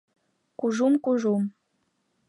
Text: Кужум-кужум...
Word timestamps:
Кужум-кужум... 0.59 1.43